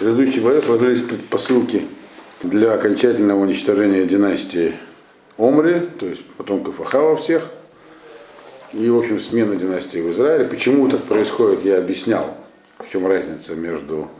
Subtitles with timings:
[0.00, 1.82] предыдущих главе сложились предпосылки
[2.42, 4.72] для окончательного уничтожения династии
[5.36, 7.50] Омри, то есть потомков Ахава всех,
[8.72, 10.46] и, в общем, смена династии в Израиле.
[10.46, 12.34] Почему так происходит, я объяснял.
[12.78, 14.10] В чем разница между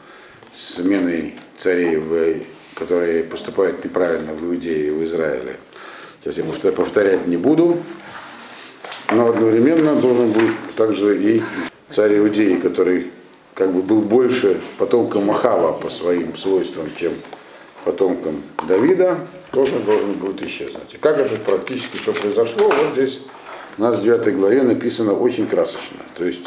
[0.54, 2.42] сменой царей, в,
[2.74, 5.56] которые поступают неправильно в Иудее и в Израиле.
[6.22, 7.78] Сейчас я повторять не буду,
[9.10, 11.42] но одновременно должен быть также и
[11.90, 13.12] царь Иудеи, который
[13.54, 17.12] как бы был больше потомком Махава по своим свойствам, чем
[17.84, 19.18] потомком Давида,
[19.52, 20.94] тоже должен будет исчезнуть.
[20.94, 23.20] И как это практически что произошло, вот здесь
[23.78, 25.98] у нас в 9 главе написано очень красочно.
[26.16, 26.46] То есть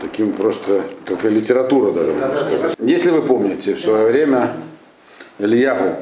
[0.00, 2.76] таким просто, такая литература даже, можно сказать.
[2.78, 4.52] Если вы помните, в свое время
[5.38, 5.96] Ильягу,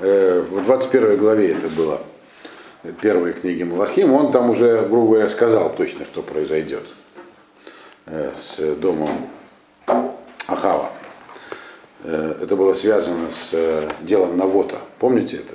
[0.00, 2.00] э, в 21 главе это было,
[3.00, 6.84] первой книги Малахим, он там уже, грубо говоря, сказал точно, что произойдет
[8.06, 9.28] с домом
[10.46, 10.90] Ахава.
[12.04, 14.78] Э, это было связано с э, делом Навота.
[14.98, 15.54] Помните это?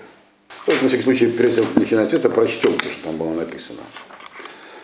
[0.66, 3.80] Вот, на всякий случай, прежде чем начинать это, прочтем, то, что там было написано.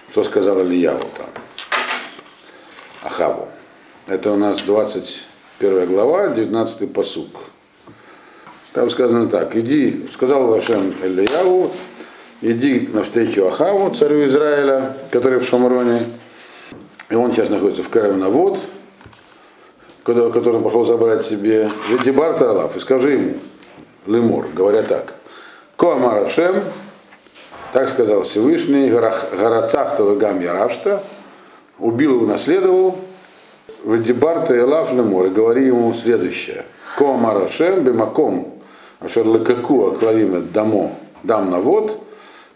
[0.10, 1.28] Что сказал Ильяву там.
[3.04, 3.48] Ахаву.
[4.08, 7.50] Это у нас 21 глава, 19 посук.
[8.74, 11.72] Там сказано так, иди, сказал Вашем Ильяву,
[12.42, 16.02] иди навстречу Ахаву, царю Израиля, который в Шамроне,
[17.10, 18.60] и он сейчас находится в Карамнавод,
[20.04, 21.70] который он пошел забрать себе
[22.04, 23.34] Дебарта Алаф, и скажи ему,
[24.06, 25.16] Лемор, говоря так,
[25.78, 26.64] Коамар Ашем,
[27.72, 31.04] так сказал Всевышний, Гарацахта Гам Ярашта,
[31.80, 32.98] убил и унаследовал,
[33.84, 36.66] Вадибарта Элаф Лемор, и говори ему следующее.
[36.98, 38.54] Коамар Ашем, Бемаком,
[39.00, 40.92] Ашер Лекаку, Аклавима Дамо,
[41.24, 41.98] Дам на вод,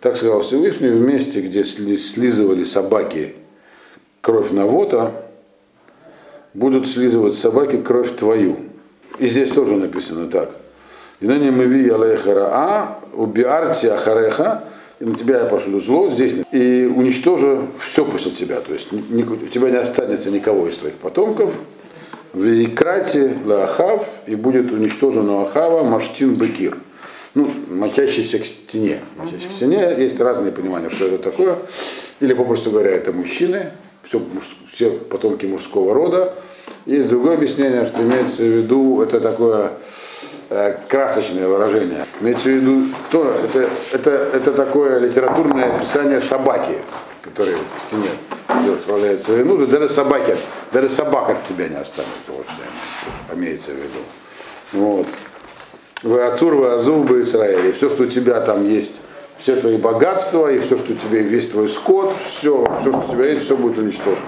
[0.02, 3.36] так сказал Всевышний, в месте, где слизывали собаки
[4.22, 5.12] кровь Навота,
[6.54, 8.58] будут слизывать собаки кровь твою.
[9.20, 10.56] И здесь тоже написано так.
[11.20, 14.64] И на нем ви алейхара убиарти ахареха,
[15.00, 18.60] и на тебя я пошлю зло здесь, и уничтожу все после тебя.
[18.62, 21.56] То есть ни, у тебя не останется никого из твоих потомков.
[22.34, 26.78] В Икрате Лахав, и будет уничтожен у Ахава Маштин Бекир.
[27.34, 29.00] Ну, мочащийся к стене.
[29.16, 29.96] Мочащийся к стене.
[29.98, 31.58] Есть разные понимания, что это такое.
[32.20, 33.72] Или, попросту говоря, это мужчины,
[34.08, 34.22] все,
[34.72, 36.34] все потомки мужского рода.
[36.86, 39.74] Есть другое объяснение, что имеется в виду, это такое
[40.50, 42.06] э, красочное выражение.
[42.22, 46.78] Имеется в виду, кто это, это, это такое литературное описание собаки,
[47.22, 48.10] которая к стене
[48.80, 50.36] справляет свои нужды, даже собаки,
[50.72, 52.46] даже собак от тебя не останется, вот
[53.34, 54.00] имеется в виду.
[54.74, 55.08] Вот.
[56.04, 59.02] Вы отцур, вы азубы Израиля, и все, что у тебя там есть
[59.38, 63.12] все твои богатства и все, что у тебя весь твой скот, все, все, что у
[63.12, 64.26] тебя есть, все будет уничтожено.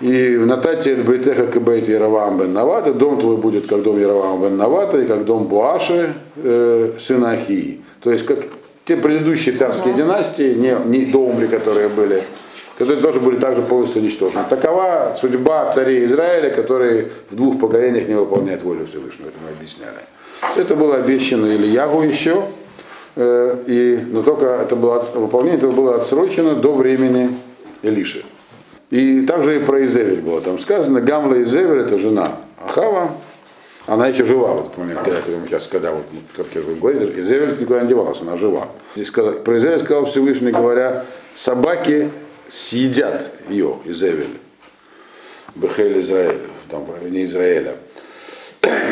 [0.00, 4.56] И в Натате Бейтеха Кабейт Яровам бен Навата, дом твой будет как дом Яровам бен
[4.56, 7.80] Навата и как дом Буаши, э, сына Ахии.
[8.00, 8.38] То есть как
[8.86, 12.22] те предыдущие царские династии, не, не домри, которые были,
[12.78, 14.44] которые тоже были также полностью уничтожены.
[14.48, 20.00] Такова судьба царей Израиля, которые в двух поколениях не выполняют волю Всевышнего, это мы объясняли.
[20.56, 22.44] Это было обещано Ильягу еще,
[23.16, 27.30] и, но только это было, выполнение этого было отсрочено до времени
[27.82, 28.24] Элиши.
[28.90, 32.28] И также и про Изевель было там сказано, Гамла Изевель это жена
[32.58, 33.12] Ахава,
[33.86, 36.04] она еще жива в этот момент, когда, сейчас, когда вот,
[36.36, 38.68] как я будем говорить, Изевель никуда не девалась, она жива.
[38.94, 41.04] Здесь сказал, про Изевель сказал Всевышний, говоря,
[41.34, 42.10] собаки
[42.48, 44.38] съедят ее, Изевель,
[45.54, 46.38] Бехель Израиля,
[46.68, 47.76] там, в Израиля.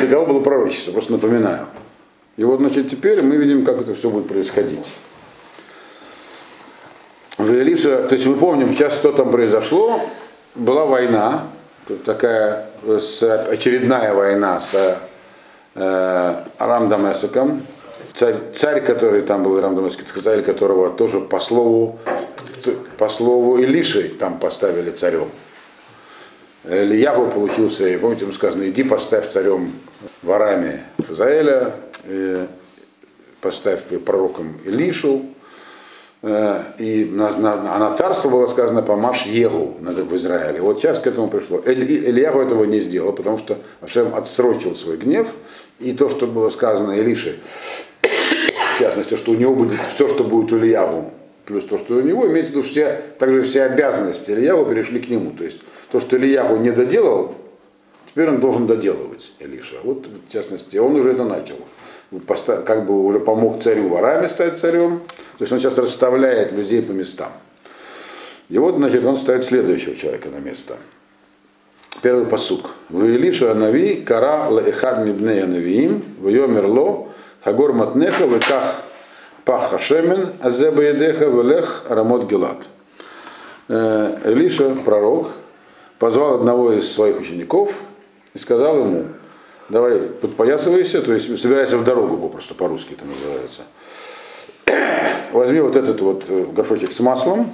[0.00, 1.66] Таково было пророчество, просто напоминаю.
[2.38, 4.94] И вот, значит, теперь мы видим, как это все будет происходить.
[7.36, 10.00] В Илиша, то есть мы помним, сейчас что там произошло,
[10.54, 11.48] была война,
[12.04, 15.00] такая с, очередная война с
[15.74, 17.66] э, Арам Дамесаком,
[18.14, 21.98] царь, царь, который там был, Арам Дамесак, царь, которого тоже по слову,
[22.98, 25.28] по слову Илиши там поставили царем.
[26.68, 29.72] Ильягу получился, и помните, ему сказано, иди поставь царем
[30.22, 31.72] в Араме Хазаэля,
[33.40, 35.22] поставь пророком Илишу,
[36.22, 40.60] э, и на, на, а царство было сказано помашь Егу в Израиле.
[40.60, 41.58] Вот сейчас к этому пришло.
[41.64, 45.32] Ильягу этого не сделал, потому что Ашем отсрочил свой гнев,
[45.78, 47.38] и то, что было сказано Илише,
[48.02, 51.12] в частности, что у него будет все, что будет у Ильягу,
[51.46, 55.08] плюс то, что у него, имеется в виду, все, также все обязанности Ильягу перешли к
[55.08, 55.30] нему.
[55.30, 57.34] То есть то, что Ильягу не доделал,
[58.08, 59.76] теперь он должен доделывать Илиша.
[59.82, 61.56] Вот в частности, он уже это начал
[62.64, 65.00] как бы уже помог царю в Араме стать царем.
[65.36, 67.30] То есть он сейчас расставляет людей по местам.
[68.48, 70.76] И вот, значит, он ставит следующего человека на место.
[72.02, 72.70] Первый посук.
[72.88, 77.08] В Илиша Нави кара лаэхад мибнея навиим, в йомерло,
[77.44, 78.82] хагор матнеха, веках
[79.44, 82.68] пах хашемен, азеба едеха, велех рамот гелат.
[83.68, 85.28] Илиша, пророк,
[85.98, 87.82] позвал одного из своих учеников
[88.34, 89.04] и сказал ему,
[89.68, 93.62] давай подпоясывайся, то есть собирайся в дорогу, попросту по-русски это называется.
[95.32, 97.50] Возьми вот этот вот горшочек с маслом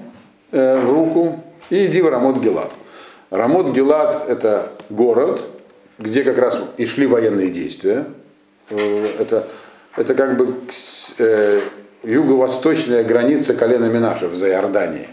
[0.53, 2.73] э, в руку и иди в Рамот Гелат.
[3.31, 5.43] Рамот Гелат это город,
[5.99, 8.07] где как раз и шли военные действия.
[8.71, 9.49] Э, это,
[9.97, 10.55] это как бы
[11.19, 11.61] э,
[12.03, 15.09] юго-восточная граница колена Минашев за Иорданией.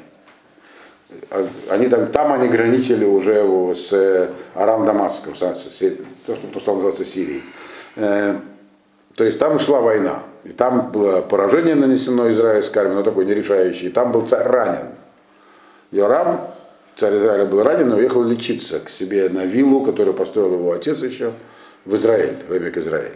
[1.30, 7.44] А, они там, там они граничили уже с Арам Дамаском, то, что, что называется Сирией.
[7.96, 8.36] Э,
[9.16, 10.24] то есть там шла война.
[10.44, 13.90] И там было поражение нанесено израильской армии, но такое нерешающее.
[13.90, 14.88] И там был царь ранен.
[15.92, 16.42] Йорам,
[16.98, 21.02] царь Израиля, был ранен, но уехал лечиться к себе на виллу, которую построил его отец
[21.02, 21.34] еще,
[21.86, 23.14] в Израиль, в Эмик Израиль.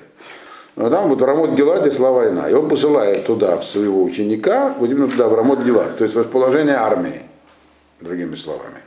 [0.75, 2.49] Но там вот в Рамот Геладе шла война.
[2.49, 6.75] И он посылает туда своего ученика, вот именно туда, в Рамот Гелад, то есть расположение
[6.75, 7.21] армии
[8.01, 8.81] другими словами.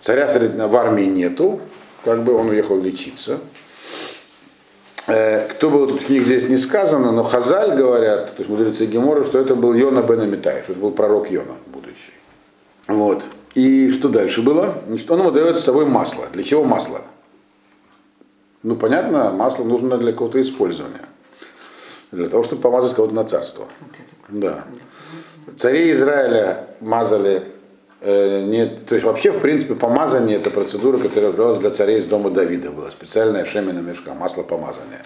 [0.00, 1.60] Царя в армии нету,
[2.04, 3.38] как бы он уехал лечиться.
[5.08, 8.86] Э, кто был тут в книге здесь не сказано, но Хазаль говорят, то есть мудрецы
[8.86, 12.12] Гемора, что это был Йона бен Амитаев, это был пророк Йона будущий.
[12.88, 13.24] Вот.
[13.54, 14.74] И что дальше было?
[14.86, 16.26] Значит, он ему дает с собой масло.
[16.32, 17.00] Для чего масло?
[18.62, 21.04] Ну, понятно, масло нужно для какого-то использования.
[22.10, 23.66] Для того, чтобы помазать кого-то на царство.
[24.28, 24.64] Да.
[25.56, 27.44] Царей Израиля мазали
[28.02, 32.30] нет, то есть вообще, в принципе, помазание это процедура, которая бралась для царей из дома
[32.30, 32.70] Давида.
[32.70, 35.02] Была специальная шемена мешка, масло помазания.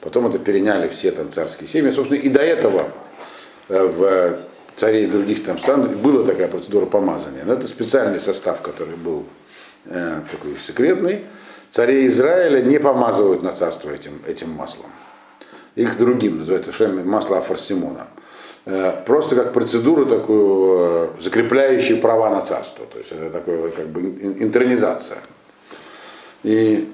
[0.00, 1.90] Потом это переняли все там царские семьи.
[1.90, 2.90] Собственно, и до этого
[3.70, 4.38] э, в
[4.76, 7.44] царей других там стран была такая процедура помазания.
[7.46, 9.24] Но это специальный состав, который был
[9.86, 11.22] э, такой секретный.
[11.70, 14.90] Царей Израиля не помазывают на царство этим, этим маслом.
[15.74, 18.06] Их другим называется масло Афарсимона.
[18.06, 18.23] Э,
[19.04, 22.86] просто как процедуру такую, э, закрепляющую права на царство.
[22.86, 25.18] То есть это такое как бы интернизация.
[26.42, 26.88] И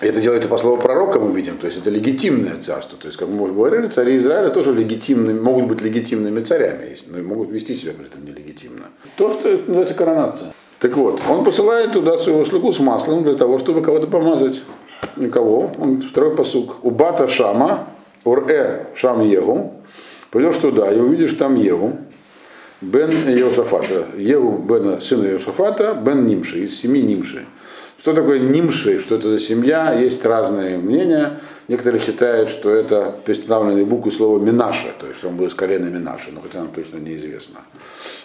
[0.00, 2.96] это делается по слову пророка, мы видим, то есть это легитимное царство.
[2.96, 7.18] То есть, как мы уже говорили, цари Израиля тоже легитимны, могут быть легитимными царями, но
[7.18, 8.86] могут вести себя при этом нелегитимно.
[9.16, 10.52] То, что это называется коронация.
[10.78, 14.62] Так вот, он посылает туда своего слугу с маслом для того, чтобы кого-то помазать.
[15.16, 15.72] Никого.
[15.78, 16.84] Он второй посук.
[16.84, 17.88] Убата Шама,
[18.24, 19.74] Ур-э Шам Егу,
[20.30, 21.98] Пойдешь туда и увидишь там Еву,
[22.80, 27.46] Бен Йошафата, Еву Бена, сына Йошафата, Бен Нимши, из семьи Нимши.
[27.98, 31.40] Что такое Нимши, что это за семья, есть разные мнения.
[31.66, 36.30] Некоторые считают, что это переставленные буквы слова Минаша, то есть он был из колена Минаша,
[36.32, 37.60] но хотя нам точно неизвестно.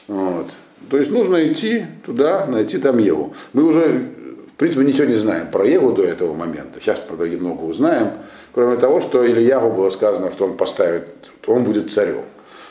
[0.07, 0.47] Вот.
[0.89, 3.33] То есть нужно идти туда, найти там Еву.
[3.53, 4.09] Мы уже,
[4.53, 6.79] в принципе, ничего не знаем про Еву до этого момента.
[6.79, 8.11] Сейчас, правда, немного узнаем.
[8.53, 11.09] Кроме того, что Ильягу было сказано, что он поставит,
[11.47, 12.23] он будет царем.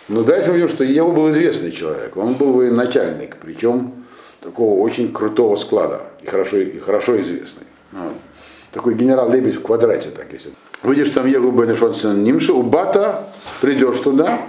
[0.08, 3.93] Но дальше мы видим, что Ильягу был известный человек, он был военачальник, причем
[4.40, 7.67] такого очень крутого склада и хорошо, и хорошо известный.
[7.93, 8.12] Вот.
[8.73, 10.52] Такой генерал Лебедь в квадрате, так если.
[10.82, 13.28] Выйдешь там Егу Бенешон Нимши, у Бата,
[13.61, 14.40] придешь туда,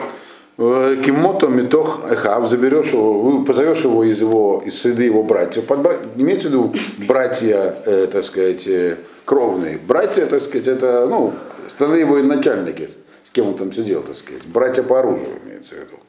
[0.57, 5.65] э, Кимото Митох Эхав, заберешь его, позовешь его из его, из среды его братьев.
[5.65, 5.97] Подбра...
[6.15, 6.73] Имеется в виду
[7.07, 9.77] братья, э, так сказать, э, кровные.
[9.77, 11.33] Братья, так сказать, это, ну,
[11.67, 12.89] стальные военачальники,
[13.23, 14.43] с кем он там сидел, так сказать.
[14.45, 15.99] Братья по оружию имеется в виду.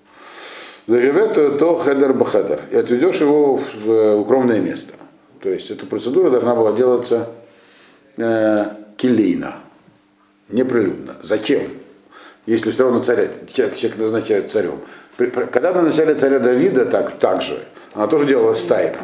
[0.86, 2.60] Заревет то хедер бахедер.
[2.70, 4.94] И отведешь его в укромное место.
[5.40, 7.30] То есть эта процедура должна была делаться
[8.16, 8.64] э,
[8.96, 9.56] келейно,
[10.48, 11.16] неприлюдно.
[11.22, 11.62] Зачем?
[12.46, 14.80] Если все равно царя, человек, человек назначают царем.
[15.16, 17.62] Когда назначали царя Давида так, так же,
[17.94, 18.98] она тоже делалась тайно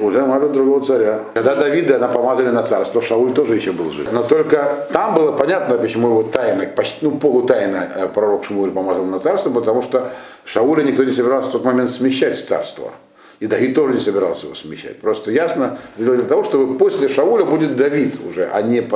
[0.00, 1.20] уже мажут другого царя.
[1.34, 4.12] Когда Давида она помазали на царство, Шауль тоже еще был жив.
[4.12, 9.04] Но только там было понятно, почему его тайно, почти ну, полутайно э, пророк Шмуль помазал
[9.04, 10.12] на царство, потому что
[10.44, 12.92] Шауля никто не собирался в тот момент смещать с царства.
[13.40, 15.00] И Давид тоже не собирался его смещать.
[15.00, 18.86] Просто ясно, для того, чтобы после Шауля будет Давид уже, а не,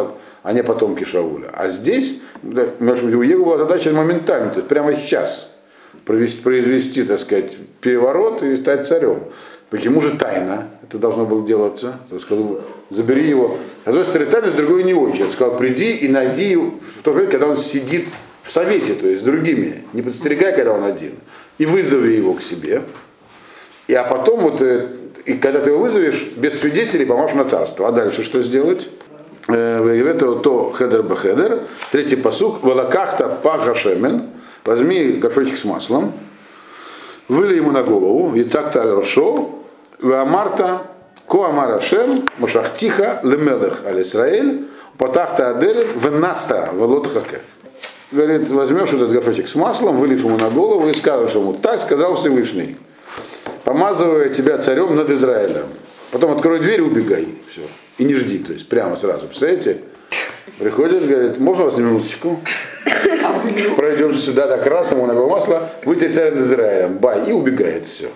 [0.43, 1.49] а не потомки Шауля.
[1.55, 5.51] А здесь, у Егу была задача моментально, то есть прямо сейчас
[6.05, 9.21] произвести, так сказать, переворот и стать царем.
[9.75, 11.99] Почему же тайна это должно было делаться?
[12.09, 13.57] То сказал, забери его.
[13.85, 15.25] С одной стороны тайна, с другой не очень.
[15.25, 18.07] Он сказал, приди и найди в то время, когда он сидит
[18.45, 19.83] в совете, то есть с другими.
[19.93, 21.15] Не подстерегай, когда он один.
[21.59, 22.83] И вызови его к себе.
[23.89, 27.89] И а потом вот, э, и когда ты его вызовешь, без свидетелей поможешь на царство.
[27.89, 28.89] А дальше что сделать?
[29.49, 31.65] Э, это то חדר בחדר.
[31.91, 32.63] Третий пасук.
[32.63, 34.29] ולקחת פך השמן.
[34.65, 36.13] Возьми горшочек с маслом
[37.29, 38.91] вылей ему на голову, ויצקת
[40.01, 40.83] על ראשו, ואמרת
[41.29, 47.41] כה אמר השם, משחתיך, למלך, אל ישראל, ופתחת הדלת, ונסתה, ולא תחכה.
[48.13, 52.15] Говорит, возьмешь этот горшочек с маслом, вылив ему на голову и скажешь ему, так сказал
[52.15, 52.77] Всевышний,
[53.65, 55.67] помазывая тебя царем над Израилем.
[56.13, 57.27] Потом открой дверь и убегай.
[57.49, 57.63] Все.
[57.99, 59.27] И не жди, то есть прямо сразу.
[59.27, 59.81] Представляете?
[60.59, 62.39] Приходит, говорит, можно вас на минуточку?
[63.77, 66.99] Пройдем сюда, раз ему на масло, вы теперь царь над Израилем.
[66.99, 68.11] Бай, и убегает все.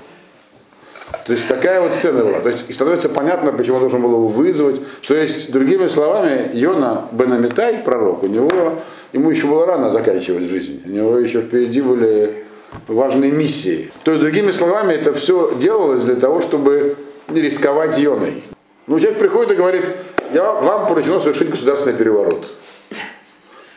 [1.26, 2.40] То есть такая вот сцена была.
[2.40, 4.80] То есть и становится понятно, почему он должен был его вызвать.
[5.06, 8.78] То есть, другими словами, Йона Бенамитай, пророк, у него,
[9.12, 10.82] ему еще было рано заканчивать жизнь.
[10.84, 12.44] У него еще впереди были
[12.86, 13.90] важные миссии.
[14.04, 16.96] То есть, другими словами, это все делалось для того, чтобы
[17.28, 18.42] не рисковать Йоной.
[18.86, 19.84] Ну, человек приходит и говорит,
[20.32, 22.46] я вам поручено совершить государственный переворот.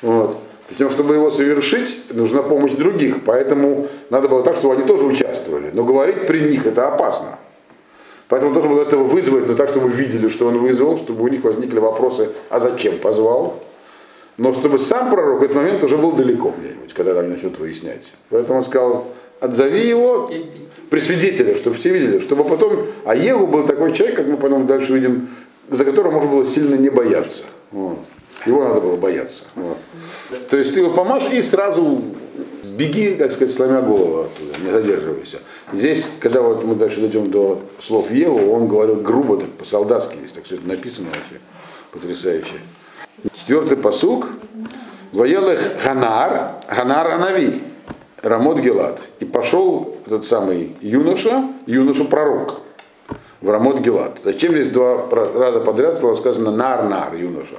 [0.02, 0.41] Вот.
[0.72, 3.24] Причем, чтобы его совершить, нужна помощь других.
[3.26, 5.70] Поэтому надо было так, чтобы они тоже участвовали.
[5.74, 7.38] Но говорить при них это опасно.
[8.30, 11.44] Поэтому должен был этого вызвать, но так, чтобы видели, что он вызвал, чтобы у них
[11.44, 13.62] возникли вопросы, а зачем позвал.
[14.38, 18.14] Но чтобы сам пророк в этот момент уже был далеко где-нибудь, когда там начнут выяснять.
[18.30, 19.08] Поэтому он сказал,
[19.42, 20.32] отзови его
[20.90, 22.86] при свидетелях, чтобы все видели, чтобы потом...
[23.04, 25.28] А Егу был такой человек, как мы потом дальше видим,
[25.70, 27.44] за которого можно было сильно не бояться.
[27.72, 27.98] Вот.
[28.46, 29.46] Его надо было бояться.
[29.56, 29.78] Вот.
[30.50, 32.02] То есть ты его помашь и сразу
[32.64, 35.40] беги, так сказать, сломя голову оттуда, не задерживайся.
[35.74, 40.32] Здесь, когда вот мы дальше дойдем до слов Еву, он говорил грубо, так по-солдатски, здесь
[40.32, 41.40] так все это написано вообще,
[41.92, 42.56] потрясающе.
[43.34, 44.28] Четвертый посук.
[45.12, 47.62] Воелых Ханар, Ханар Анави,
[48.22, 49.02] Рамот Гелат.
[49.20, 52.62] И пошел этот самый юноша, юноша-пророк
[53.42, 54.20] в Рамот Гелат.
[54.24, 57.58] Зачем здесь два раза подряд было сказано нар-нар, юноша?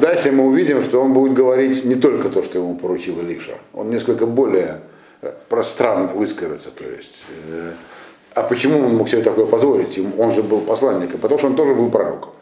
[0.00, 3.58] Дальше мы увидим, что он будет говорить не только то, что ему поручил Илиша.
[3.72, 4.80] Он несколько более
[5.48, 6.70] пространно высказаться.
[6.70, 7.72] То есть, э,
[8.34, 9.98] а почему он мог себе такое позволить?
[10.18, 12.32] Он же был посланником, потому что он тоже был пророком.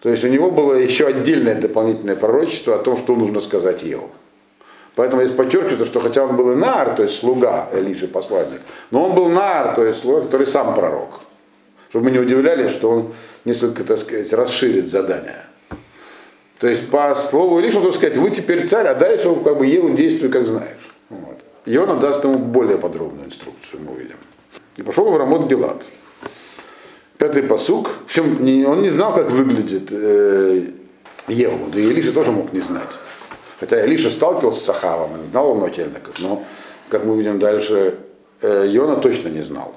[0.00, 4.10] То есть у него было еще отдельное дополнительное пророчество о том, что нужно сказать Еву.
[4.94, 8.60] Поэтому здесь подчеркивается, что хотя он был и нар, то есть слуга Элиши, посланник,
[8.90, 11.20] но он был нар, то есть слуга, который сам пророк.
[11.88, 13.12] Чтобы мы не удивлялись, что он
[13.44, 15.44] несколько, так сказать, расширит задание.
[16.58, 19.90] То есть по слову Илиша, он сказать, вы теперь царь, а дальше как бы Еву
[19.90, 20.88] действуй, как знаешь.
[21.08, 21.38] Вот.
[21.64, 24.16] И он даст ему более подробную инструкцию, мы увидим.
[24.76, 25.84] И пошел в Рамот Гелат.
[27.16, 27.88] Пятый посук.
[27.88, 30.70] В общем, он не знал, как выглядит э,
[31.28, 31.68] Еву.
[31.72, 32.98] Да и Илиша тоже мог не знать.
[33.60, 36.44] Хотя Илиша сталкивался с Ахавом и знал он начальников, но,
[36.88, 37.98] как мы увидим дальше,
[38.40, 39.74] э, Йона точно не знал.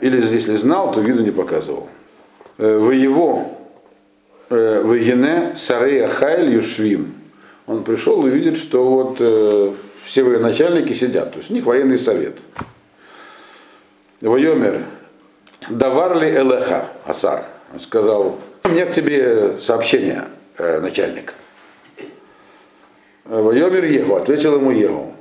[0.00, 1.88] Или если знал, то виду не показывал.
[2.58, 3.46] Э, его
[4.52, 7.14] Вегене Сарея Хайль Юшвим.
[7.66, 11.96] Он пришел и видит, что вот э, все военачальники сидят, то есть у них военный
[11.96, 12.40] совет.
[14.20, 14.82] Вайомер,
[15.70, 17.44] даварли элеха, Асар.
[17.72, 20.24] Он сказал, у меня к тебе сообщение,
[20.58, 21.34] э, начальник.
[23.24, 25.14] Вайомер Егу, ответил ему Егу.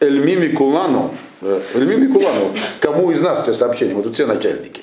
[0.00, 3.94] Эльмими Кулану, э, Эльмими Кулану, кому из нас тебе сообщение?
[3.94, 4.82] Вот тут все начальники.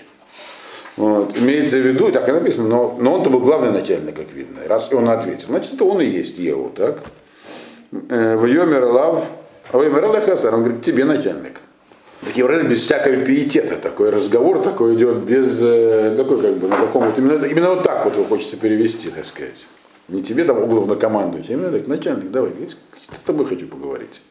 [0.97, 1.37] Вот.
[1.37, 4.61] Имеется в виду, так и написано, но, но он-то был главный начальник, как видно.
[4.65, 7.03] Раз он ответил, значит, это он и есть Еву, так?
[8.09, 9.29] Э, в Йомер Лав,
[9.71, 11.59] а Йомер он говорит, тебе начальник.
[12.23, 17.05] Такие без всякого пиетета, такой разговор такой идет без, э, такой как бы на таком
[17.05, 19.67] вот, именно, именно вот так вот его хочется перевести, так сказать.
[20.07, 24.21] Не тебе там главнокомандующий, а именно так, начальник, давай, с тобой хочу поговорить.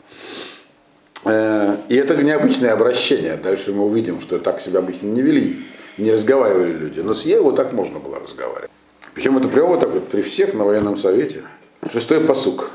[1.26, 3.36] Э, и это необычное обращение.
[3.36, 5.64] Дальше мы увидим, что так себя обычно не вели
[5.98, 7.00] не разговаривали люди.
[7.00, 8.70] Но с Еву так можно было разговаривать.
[9.14, 11.42] Причем это прямо так вот при всех на военном совете.
[11.90, 12.70] Шестой посук.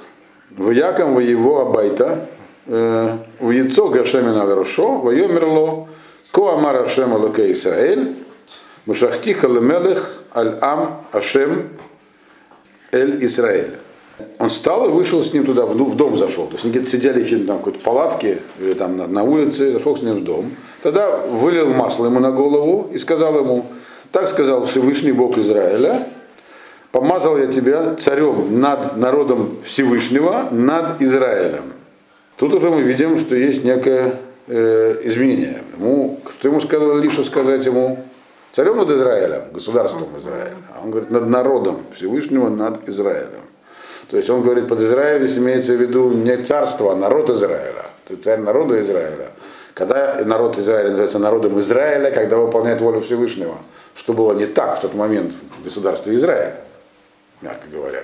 [0.52, 2.28] В Яком в его абайта,
[2.66, 5.88] э, в яйцо Гашемина Верушо, в Йомерло,
[6.32, 8.16] Ко Амар Ашем Алуке Исраэль,
[8.86, 11.70] Мушахтиха Лемелех Аль Ам Ашем
[12.92, 13.78] Эль Исраэль.
[14.40, 16.46] Он встал и вышел с ним туда, в дом зашел.
[16.48, 19.98] То есть они где-то сидели там в какой-то палатке или там на, на улице, зашел
[19.98, 20.52] с ним в дом.
[20.82, 23.66] Тогда вылил масло ему на голову и сказал ему,
[24.12, 26.08] так сказал Всевышний Бог Израиля,
[26.92, 31.74] помазал я тебя царем над народом Всевышнего, над Израилем.
[32.38, 34.16] Тут уже мы видим, что есть некое
[34.48, 35.64] э, изменение.
[35.78, 38.00] Ему, что ему сказал Лиша сказать ему?
[38.54, 40.56] Царем над Израилем, государством Израиля.
[40.74, 43.49] А он говорит, над народом Всевышнего, над Израилем.
[44.10, 47.86] То есть он говорит, под Израилем имеется в виду не царство, а народ Израиля.
[48.06, 49.30] Ты царь народа Израиля.
[49.76, 53.58] Когда народ Израиля называется народом Израиля, когда выполняет волю Всевышнего,
[53.96, 56.54] что было не так в тот момент в государстве Израиль,
[57.42, 58.04] мягко говоря.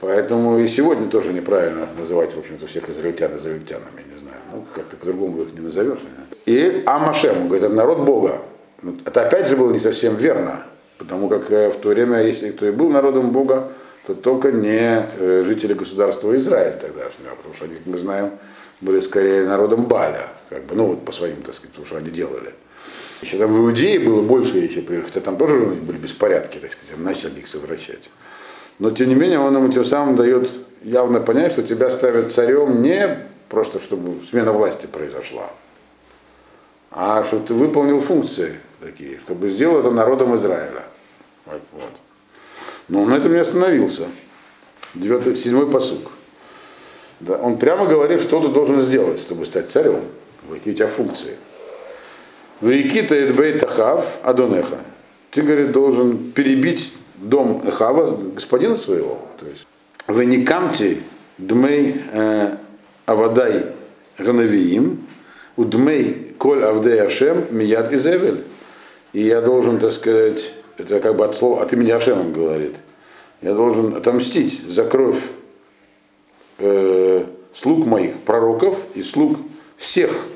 [0.00, 4.36] Поэтому и сегодня тоже неправильно называть, в общем-то, всех израильтян израильтянами, не знаю.
[4.52, 6.00] Ну, как ты по-другому их не назовешь.
[6.44, 8.42] И Амашем, он говорит, это народ Бога.
[9.06, 10.64] Это опять же было не совсем верно,
[10.98, 13.68] потому как э, в то время, если кто и был народом Бога,
[14.06, 18.32] то только не э, жители государства Израиль тогдашнего, потому что они, как мы знаем,
[18.80, 22.10] были скорее народом Баля, как бы, ну вот по своим, так сказать, потому что они
[22.10, 22.52] делали.
[23.22, 27.40] Еще там в Иудее было больше еще, хотя там тоже были беспорядки, так сказать, начали
[27.40, 28.10] их совращать.
[28.78, 30.50] Но тем не менее он ему тем самым дает
[30.82, 35.48] явно понять, что тебя ставят царем не просто, чтобы смена власти произошла,
[36.90, 40.82] а чтобы ты выполнил функции такие, чтобы сделал это народом Израиля.
[41.46, 42.03] Вот, вот.
[42.88, 44.06] Но он на этом не остановился.
[44.94, 46.12] Девятый, седьмой посук.
[47.20, 50.00] Да, он прямо говорит, что ты должен сделать, чтобы стать царем.
[50.50, 51.36] Какие у тебя функции.
[52.60, 54.78] Вейкита Эдбей Тахав Адонеха.
[55.30, 59.26] Ты, говорит, должен перебить дом Эхава, господина своего.
[59.38, 59.66] То есть,
[60.06, 61.02] вы не камти
[61.38, 62.56] дмей э,
[63.06, 63.66] авадай
[64.18, 65.06] ганавиим,
[65.56, 68.44] удмей коль авдей ашем мияд изевель.
[69.12, 72.76] И я должен, так сказать, это как бы от слова, от имени Ашем он говорит,
[73.42, 75.22] я должен отомстить за кровь
[76.58, 79.38] э, слуг моих пророков и слуг
[79.76, 80.26] всех,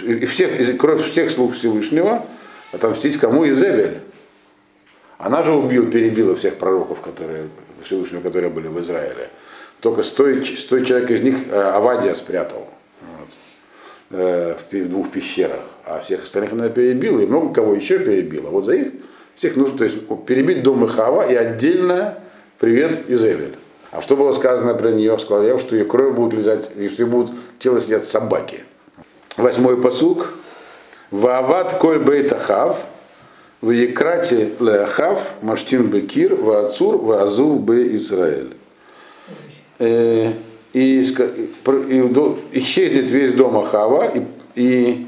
[0.00, 2.24] и всех, и кровь всех слуг Всевышнего,
[2.72, 3.48] отомстить кому?
[3.48, 4.00] Изевель.
[5.18, 7.48] Она же убила, перебила всех пророков, которые,
[7.82, 9.30] Всевышнего, которые были в Израиле.
[9.80, 12.68] Только стой, стой человек из них э, Авадия спрятал
[14.14, 18.48] в двух пещерах, а всех остальных она перебила, и много кого еще перебила.
[18.48, 18.92] Вот за их
[19.34, 22.18] всех нужно то есть, перебить дом Ихава и отдельно
[22.58, 23.56] привет Изевель.
[23.90, 25.18] А что было сказано про нее?
[25.18, 28.60] Сказал я, что ее кровь будет лизать, и что ее будут тело съедят собаки.
[29.36, 30.34] Восьмой посук.
[31.10, 32.86] Ваават коль бейтахав,
[33.60, 38.54] в Екрате леахав, маштин бекир, ваацур, ваазув бе Израиль.
[40.74, 44.26] Э, и, и, исчезнет весь дом Ахава, и,
[44.56, 45.06] и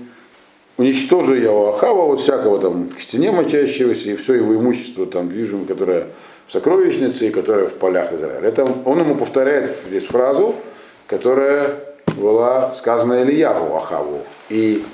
[0.76, 5.28] уничтожу я у Ахава вот всякого там к стене мочащегося и все его имущество там
[5.28, 6.06] движимое, которое
[6.46, 8.48] в сокровищнице и которое в полях Израиля.
[8.48, 10.54] Это он ему повторяет здесь фразу,
[11.08, 11.80] которая
[12.16, 14.22] была сказана Ильягу Ахаву.
[14.48, 14.84] И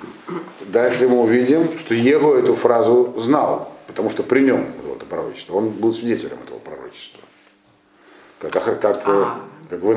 [0.68, 5.56] дальше мы увидим, что Его эту фразу знал, потому что при нем было это пророчество.
[5.56, 7.20] Он был свидетелем этого пророчества.
[8.40, 9.51] Как, как, а.
[9.72, 9.96] Как вы,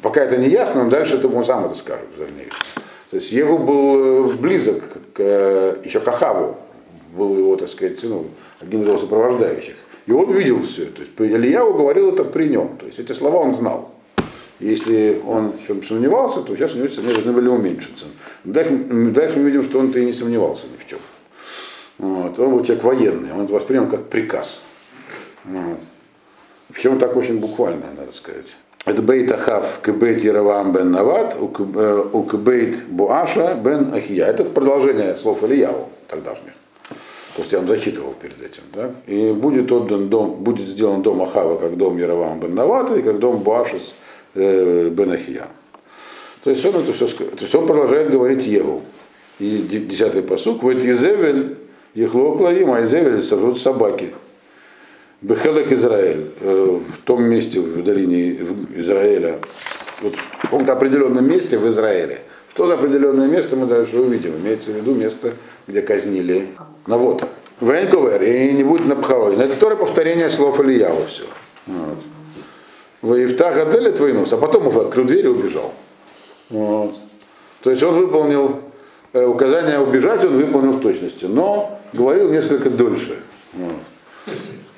[0.00, 2.58] пока это не ясно, но дальше это он сам это скажет в дальнейшем.
[3.08, 4.82] То есть Егу был э, близок
[5.14, 6.56] к, э, еще к Ахаву,
[7.16, 8.26] был его, так сказать, ну,
[8.58, 9.76] одним из его сопровождающих.
[10.06, 10.86] И он видел все.
[10.86, 12.76] То есть Ильяу говорил это при нем.
[12.78, 13.94] То есть эти слова он знал.
[14.58, 18.06] Если он в чем сомневался, то сейчас у него сомнения должны были уменьшиться.
[18.42, 20.98] Дальше, дальше мы видим, что он-то и не сомневался ни в чем.
[21.98, 22.36] Вот.
[22.40, 24.64] Он был человек военный, он это воспринял как приказ.
[25.44, 25.78] Вот.
[26.72, 28.56] Причем так очень буквально, надо сказать.
[28.84, 34.26] Это бейт Ахав кебейт Яровам бен Нават, у э, кебейт Буаша бен Ахия.
[34.26, 36.52] Это продолжение слов Ильяву тогдашних.
[37.36, 38.62] То, что я вам зачитывал перед этим.
[38.74, 38.90] Да?
[39.06, 43.20] И будет отдан дом, будет сделан дом Ахава как дом Яровам бен Навата и как
[43.20, 43.94] дом Буашис
[44.34, 45.46] э, бен Ахия.
[46.42, 48.82] То есть он это все, то есть он продолжает говорить Еву.
[49.38, 50.62] И десятый посук.
[50.62, 51.56] Вот Изевель,
[51.94, 54.12] Ехлоклаим, а Изевель сожжут собаки.
[55.22, 58.40] Бехелек Израиль, э, в том месте в долине
[58.74, 59.38] Израиля,
[60.00, 64.72] вот в каком-то определенном месте в Израиле, в то определенное место мы дальше увидим, имеется
[64.72, 65.34] в виду место,
[65.68, 66.48] где казнили
[66.88, 67.28] Навота.
[67.60, 69.36] Венковер, и не будет на Пхарой.
[69.36, 71.22] Это тоже повторение слов Ильява все.
[71.68, 71.98] Вот.
[73.00, 75.72] Воевтах Аделя твой нос, а потом уже открыл дверь и убежал.
[76.50, 76.96] Вот.
[77.62, 78.60] То есть он выполнил
[79.12, 83.22] э, указание убежать, он выполнил в точности, но говорил несколько дольше.
[83.52, 83.76] Вот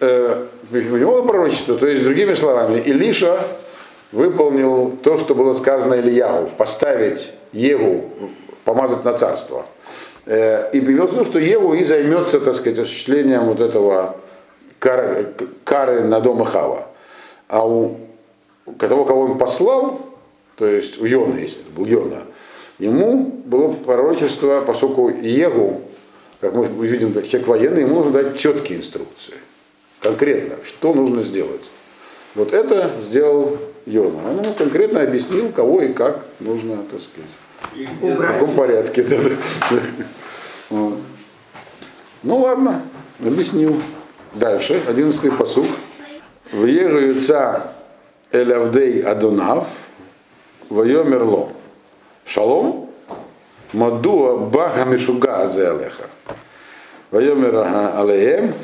[0.00, 3.38] э, у него пророчество, то есть, другими словами, Илиша
[4.12, 8.10] выполнил то, что было сказано Ильяу, поставить Еву,
[8.64, 9.66] помазать на царство.
[10.26, 14.16] Э, и в виду, что Еву и займется, так сказать, осуществлением вот этого
[14.78, 16.86] кары, кары на дом Хава.
[17.48, 17.98] А у
[18.78, 20.00] того, кого он послал,
[20.56, 22.22] то есть у Йона, если это был Йона,
[22.78, 25.82] ему было пророчество, поскольку Егу,
[26.40, 29.34] как мы видим, человек военный, ему нужно дать четкие инструкции
[30.04, 31.70] конкретно, что нужно сделать.
[32.34, 34.18] Вот это сделал Йона.
[34.28, 37.30] Он ему конкретно объяснил, кого и как нужно, так сказать,
[38.00, 39.02] в каком порядке.
[39.02, 39.78] Да, да.
[40.70, 40.98] Вот.
[42.22, 42.82] Ну ладно,
[43.20, 43.80] объяснил.
[44.34, 45.66] Дальше, одиннадцатый посук.
[46.52, 47.72] В Егуюца
[48.30, 49.66] Элявдей Адонав,
[50.68, 51.48] Вайомерло.
[52.26, 52.90] Шалом,
[53.72, 56.04] Мадуа Бага Мишуга Азелеха.
[57.10, 57.56] Вайомер
[57.96, 58.54] Алеем,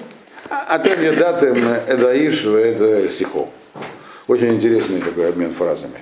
[0.51, 3.49] Атем ядатем эдаиш это сихо.
[4.27, 5.99] Очень интересный такой обмен фразами.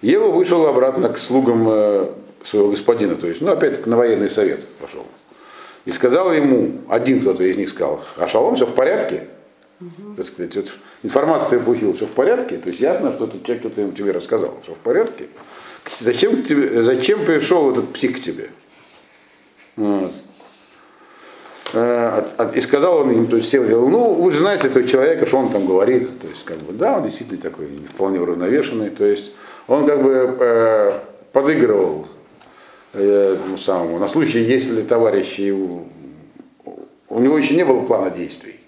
[0.00, 2.10] Ева вышел обратно к слугам э,
[2.42, 5.06] своего господина, то есть, ну, опять на военный совет пошел.
[5.84, 9.28] И сказал ему, один кто-то из них сказал, а шалом, все в порядке?
[9.80, 10.14] Угу.
[10.16, 12.56] Так сказать, вот информацию ты получил, все в порядке?
[12.56, 15.26] То есть ясно, что этот человек кто-то тебе рассказал, все в порядке?
[16.00, 18.50] Зачем, тебе, зачем пришел этот псих к тебе?
[19.76, 20.12] Вот.
[21.72, 22.22] Э,
[22.54, 25.38] и сказал он им, то есть все говорил, ну, вы же знаете этого человека, что
[25.38, 26.20] он там говорит.
[26.20, 28.90] То есть, как бы, да, он действительно такой вполне уравновешенный.
[28.90, 29.32] То есть,
[29.68, 30.92] он как бы э,
[31.32, 32.06] подыгрывал
[32.92, 35.86] э, самому, на случай, если товарищи, у,
[37.08, 38.60] у него еще не было плана действий.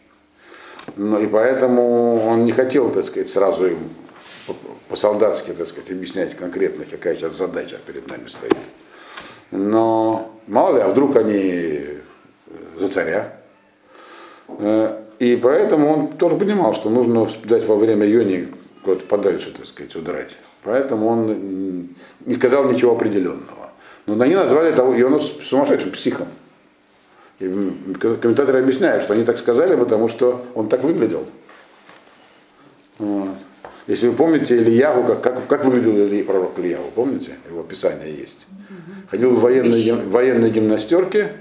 [0.96, 3.78] Но и поэтому он не хотел, так сказать, сразу им
[4.88, 8.56] по-солдатски, так сказать, объяснять конкретно, какая сейчас задача перед нами стоит.
[9.50, 11.84] Но мало ли, а вдруг они
[12.78, 13.36] за царя.
[14.48, 18.48] Э, и поэтому он тоже понимал, что нужно дать во время Йони
[18.82, 20.36] куда-то подальше, так сказать, удрать.
[20.62, 21.88] Поэтому он
[22.24, 23.70] не сказал ничего определенного.
[24.06, 26.28] Но они назвали того Йону сумасшедшим психом.
[27.40, 27.46] И
[28.00, 31.26] комментаторы объясняют, что они так сказали, потому что он так выглядел.
[32.98, 33.30] Вот.
[33.86, 37.32] Если вы помните Ильяву, как, как, как выглядел Или, пророк Ильяву, помните?
[37.48, 38.46] Его описание есть.
[39.10, 41.32] Ходил в военной, военной гимнастерке,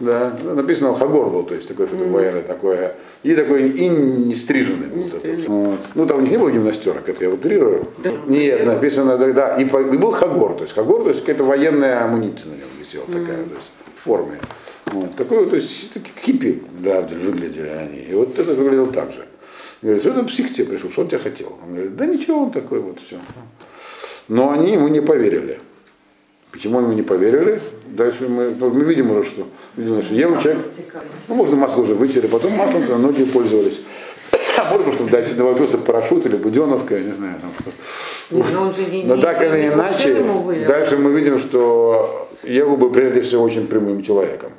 [0.00, 5.04] да, написано Хагор был, то есть такой фотовоенный, такое, и такой и не стриженный был.
[5.22, 5.78] Не вот.
[5.94, 7.86] Ну, там у них не было гимнастерок, это я утрирую.
[7.98, 8.10] Да.
[8.26, 12.02] Нет, написано, да, да и, и был Хагор, то есть Хагор, то есть какая-то военная
[12.02, 14.38] амуниция на нем висела mm такая, то есть в форме.
[14.86, 18.00] Вот, такой, то есть такие хиппи, да, выглядели они.
[18.00, 19.26] И вот это выглядело так же.
[19.82, 21.58] Говорит, что там псих тебе пришел, что он тебя хотел?
[21.62, 23.16] Он говорит, да ничего, он такой вот все.
[24.28, 25.60] Но они ему не поверили.
[26.52, 27.60] Почему ему не поверили?
[27.86, 30.64] Дальше мы, ну, мы видим уже, что, видим, что Ева человек,
[31.28, 33.80] ну, можно масло уже вытерли, потом маслом то многие пользовались.
[34.58, 37.36] А может быть, чтобы дать на вопросы парашют или буденовка, я не знаю.
[37.40, 40.24] Там, но, он же не, но так или иначе,
[40.66, 44.52] дальше мы видим, что Еву был прежде всего очень прямым человеком.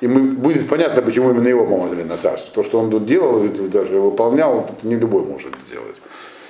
[0.00, 2.52] И мы, будет понятно, почему именно его помазали на царство.
[2.54, 3.40] То, что он тут делал,
[3.72, 5.96] даже выполнял, это не любой может сделать.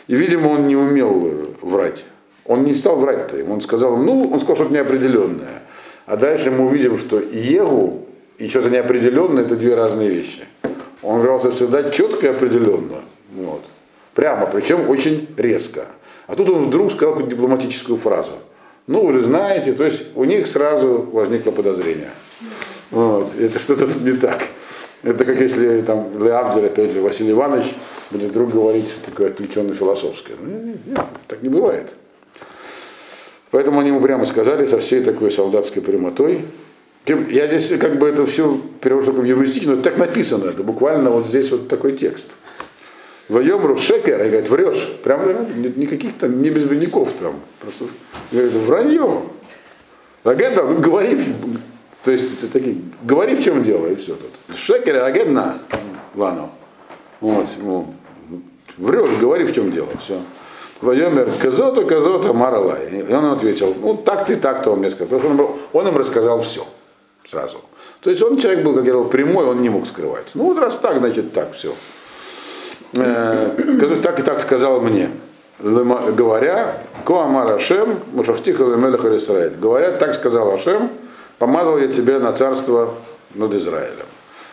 [0.09, 2.05] И, видимо, он не умел врать.
[2.47, 3.53] Он не стал врать-то им.
[3.53, 5.63] Он сказал, ну, он сказал что-то неопределенное.
[6.07, 8.07] А дальше мы увидим, что Егу
[8.39, 10.45] и что-то неопределенное это две разные вещи.
[11.03, 13.01] Он врался всегда четко и определенно.
[13.35, 13.63] Вот.
[14.15, 15.87] Прямо, причем очень резко.
[16.27, 18.33] А тут он вдруг сказал какую-то дипломатическую фразу.
[18.87, 22.11] Ну, вы же знаете, то есть у них сразу возникло подозрение.
[22.91, 23.31] Вот.
[23.39, 24.43] Это что-то тут не так.
[25.03, 27.75] Это как если там Леавдель, опять же, Василий Иванович
[28.11, 30.35] будет вдруг говорить такое отвлеченно философское.
[30.41, 31.95] Ну, нет, нет, так не бывает.
[33.55, 36.45] Поэтому они ему прямо сказали со всей такой солдатской прямотой.
[37.07, 41.29] Я здесь как бы это все перевожу как юмористично, но так написано, это буквально вот
[41.29, 42.33] здесь вот такой текст.
[43.29, 44.91] Воемру шекер, и говорит, врешь.
[45.05, 47.35] Прям никаких там, не без там.
[47.61, 47.85] Просто
[48.33, 49.23] говорит, вранье.
[50.25, 51.17] Агент, ну, говори,
[52.03, 54.57] то есть это такие, говори в чем дело, и все тут.
[54.57, 55.59] Шекер, агент на,
[56.17, 56.51] ладно.
[57.21, 57.95] Вот, ну,
[58.79, 60.19] врешь, говори в чем дело, все.
[60.85, 62.89] Вайомер Казота, Казота, Маралай.
[62.91, 65.19] И он ответил, ну так ты, так-то он мне сказал.
[65.19, 66.67] Потому что он, он им рассказал все
[67.27, 67.59] сразу.
[68.01, 70.33] То есть он человек был, как я говорил, прямой, он не мог скрывать.
[70.35, 71.75] Ну вот раз так, значит так, все.
[72.97, 73.51] Э,
[74.03, 75.11] так и так сказал мне.
[75.59, 79.55] Говоря, Коамар Ашем, Мушахтиха Лемелех Израиль.
[79.59, 80.91] Говоря, так сказал Ашем,
[81.39, 82.95] помазал я тебя на царство
[83.35, 84.07] над Израилем.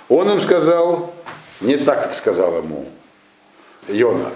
[0.08, 1.14] Он им сказал,
[1.60, 2.86] не так, как сказал ему
[3.88, 4.30] Йона.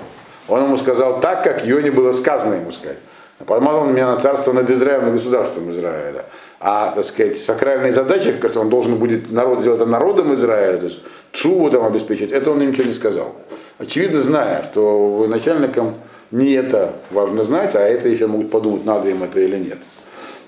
[0.47, 2.97] Он ему сказал так, как Йоне было сказано ему сказать.
[3.45, 6.25] Помазал он меня на царство над Израилем, на государством Израиля.
[6.59, 10.99] А, так сказать, сакральные задачи, которые он должен будет народ, делать народом Израиля, то есть
[11.33, 13.35] чуву там обеспечить, это он ничего не сказал.
[13.77, 15.95] Очевидно, зная, что начальникам
[16.31, 19.79] не это важно знать, а это еще могут подумать, надо им это или нет.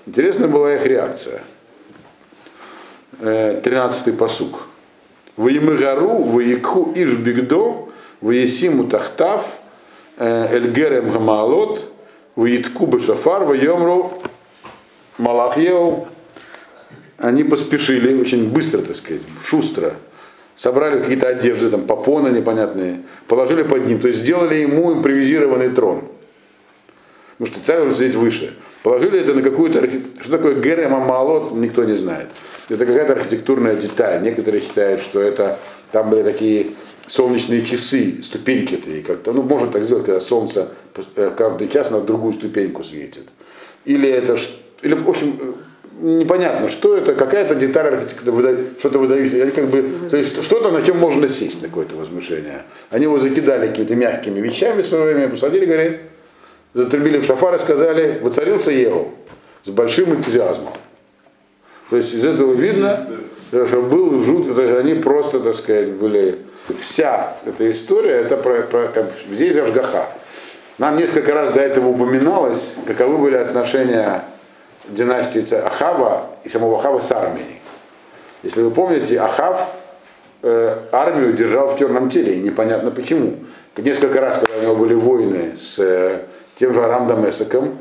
[0.06, 1.42] Интересна была их реакция.
[3.20, 4.66] 13-й посук.
[5.36, 7.88] Воемыгару, воекху иш бигдо,
[8.22, 9.58] воесиму тахтав,
[10.18, 11.84] Эльгерем Гамалот,
[12.36, 14.12] Витку Бешафар, Вайомру
[15.18, 16.08] Малахьеу.
[17.18, 19.96] Они поспешили очень быстро, так сказать, шустро.
[20.54, 26.04] Собрали какие-то одежды, там, попоны непонятные, положили под ним, то есть сделали ему импровизированный трон.
[27.38, 28.56] Потому что царь должен сидеть выше.
[28.82, 29.88] Положили это на какую-то...
[30.20, 32.30] Что такое Герем Амалот, никто не знает.
[32.68, 34.20] Это какая-то архитектурная деталь.
[34.22, 35.58] Некоторые считают, что это
[35.92, 36.66] там были такие
[37.08, 40.68] солнечные часы ступенчатые, как-то, ну, можно так сделать, когда солнце
[41.16, 43.28] э, каждый час на другую ступеньку светит.
[43.84, 44.36] Или это,
[44.82, 45.52] или, в общем, э,
[46.20, 51.28] непонятно, что это, какая-то деталь архитектуры, что-то выдающее, как бы, то что-то, на чем можно
[51.28, 52.64] сесть, на какое-то возмущение.
[52.90, 56.02] Они его закидали какими-то мягкими вещами в свое время, посадили, говорит,
[56.74, 59.14] затрубили в шафар и сказали, воцарился Еву
[59.64, 60.74] с большим энтузиазмом.
[61.88, 63.06] То есть из этого видно,
[63.52, 66.38] был жут, они просто, так сказать, были.
[66.80, 70.06] Вся эта история, это про, про как, здесь Ашгаха.
[70.76, 74.22] Нам несколько раз до этого упоминалось, каковы были отношения
[74.88, 77.60] династии Ахава и самого Ахава с армией.
[78.42, 79.66] Если вы помните, Ахав
[80.42, 83.36] э, армию держал в черном теле, и непонятно почему.
[83.76, 86.20] Несколько раз, когда у него были войны с э,
[86.56, 87.78] тем же Арам Дамесаком,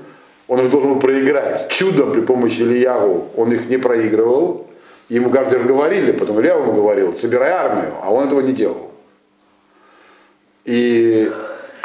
[0.47, 1.67] он их должен был проиграть.
[1.69, 4.67] Чудом при помощи Ильягу он их не проигрывал.
[5.09, 8.91] Ему раз говорили, потом Илья ему говорил, собирай армию, а он этого не делал.
[10.65, 11.31] И,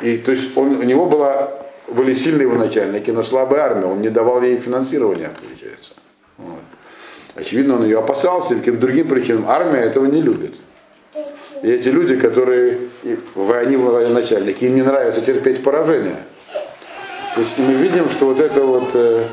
[0.02, 1.50] и то есть он, у него была,
[1.86, 5.92] были сильные его начальники, но слабая армия, он не давал ей финансирования, получается.
[6.36, 6.58] Вот.
[7.36, 9.48] Очевидно, он ее опасался, каким-то другим причинам.
[9.48, 10.56] Армия этого не любит.
[11.62, 12.80] И эти люди, которые,
[13.36, 16.16] они военачальники, им не нравится терпеть поражение.
[17.36, 19.24] То есть мы видим, что вот это вот э,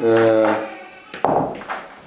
[0.00, 0.54] э,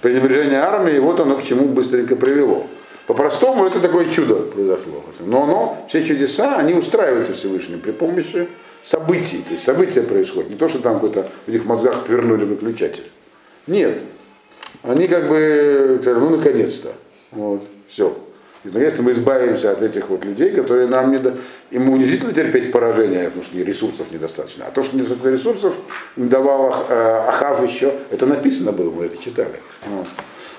[0.03, 2.67] пренебрежение армии, вот оно к чему быстренько привело.
[3.07, 5.03] По-простому это такое чудо произошло.
[5.21, 8.47] Но оно, все чудеса, они устраиваются Всевышним при помощи
[8.83, 9.43] событий.
[9.47, 10.49] То есть события происходят.
[10.49, 13.09] Не то, что там какой-то в их мозгах повернули выключатель.
[13.65, 14.03] Нет.
[14.83, 16.91] Они как бы, ну наконец-то.
[17.31, 17.63] Вот.
[17.87, 18.17] Все.
[18.63, 21.33] И наконец-то мы избавимся от этих вот людей, которые нам не да...
[21.69, 24.65] Ему унизительно терпеть поражение, потому что ресурсов недостаточно.
[24.67, 25.75] А то, что недостаточно ресурсов,
[26.15, 29.59] им давал э, Ахав еще, это написано было, мы это читали.
[29.85, 30.07] Вот.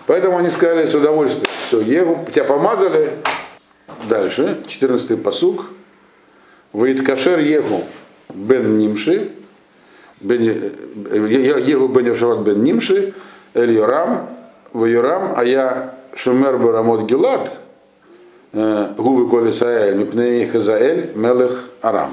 [0.07, 3.11] Поэтому они сказали с удовольствием, все, Еву, тебя помазали.
[4.09, 5.71] Дальше, 14-й посуг.
[6.75, 7.85] Ваиткашер Егу
[8.35, 9.31] бен Нимши,
[10.21, 13.15] бен, Егу бен Йошават бен Нимши,
[13.55, 14.29] Эль Йорам,
[14.73, 17.57] Вайорам, а я Шумер Барамот Гилат,
[18.55, 22.13] Гувы Коли Саэль, Мипней Хазаэль, Мелех Арам.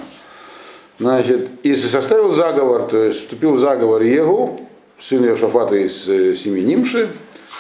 [0.98, 4.60] Значит, и составил заговор, то есть вступил в заговор Егу,
[4.98, 7.10] сын Йошафата из семьи Нимши,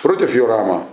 [0.02, 0.84] против Йорама.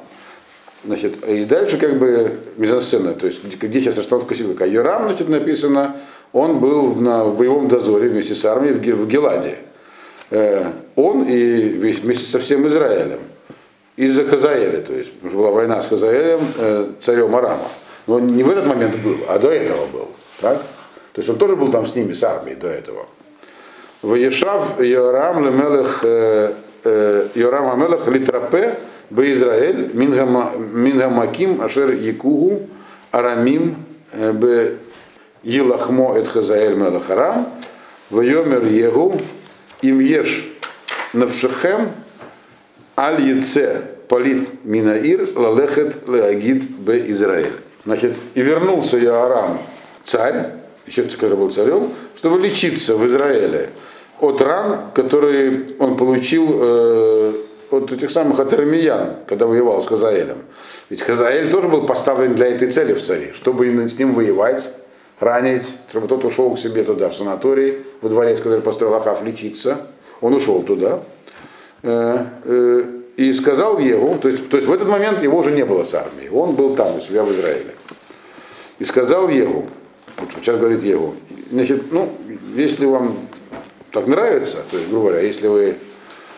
[0.84, 4.54] Значит, и дальше как бы мизансцена, то есть где, где сейчас расстановка силы.
[4.60, 5.96] А Йорам, значит, написано,
[6.32, 9.58] он был на боевом дозоре вместе с армией в, в Геладе.
[10.30, 13.18] Э, он и вместе со всем Израилем.
[13.98, 17.68] Из-за Хазаэля, то есть, потому что была война с Хазаэлем, э, царем Арама.
[18.06, 20.08] Но не в этот момент был, а до этого был.
[20.40, 20.58] Так?
[21.12, 23.06] То есть он тоже был там с ними, с армией до этого.
[24.02, 26.04] Ваешав Йорам Лемелех
[27.34, 28.76] Йорам Амелех Литрапе
[29.10, 32.68] Израиль Мингамаким Ашер Якугу
[33.10, 33.74] Арамим
[34.12, 34.74] Б
[35.42, 37.48] Елахмо Эт Хазаэль Мелех Арам
[38.10, 39.20] Вайомер Егу
[39.82, 40.46] Им Еш
[41.12, 41.88] Навшехем
[42.98, 47.52] Аль Яце Полит Минаир Лалехет Леагид Б Израиль.
[47.84, 49.58] Значит, и вернулся Яарам,
[50.04, 50.46] царь,
[50.84, 53.70] еще когда был царем, чтобы лечиться в Израиле
[54.18, 57.32] от ран, которые он получил э,
[57.70, 60.38] от этих самых от армиян, когда воевал с Хазаэлем.
[60.90, 64.72] Ведь Хазаэль тоже был поставлен для этой цели в царе, чтобы с ним воевать,
[65.20, 69.86] ранить, чтобы тот ушел к себе туда, в санаторий, во дворец, который построил Ахав, лечиться.
[70.20, 71.00] Он ушел туда.
[71.82, 72.84] Э, э,
[73.16, 75.92] и сказал Егу, то есть, то есть в этот момент его уже не было с
[75.92, 77.74] армией, он был там, у себя в Израиле.
[78.78, 79.66] И сказал Егу,
[80.18, 81.14] вот сейчас говорит Егу,
[81.50, 82.12] значит, ну,
[82.54, 83.16] если вам
[83.90, 85.76] так нравится, то есть, грубо говоря, если вы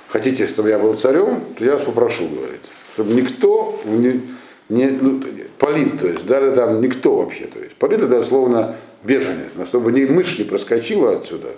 [0.09, 2.61] хотите, чтобы я был царем, то я вас попрошу, говорит,
[2.95, 4.23] чтобы никто не,
[4.71, 5.23] не ну,
[5.59, 9.93] полит, то есть даже там никто вообще, то есть полит это словно беженец, но чтобы
[9.93, 11.49] ни мышь не проскочила отсюда,